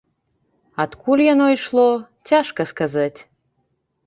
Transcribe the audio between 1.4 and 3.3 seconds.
ішло, цяжка сказаць.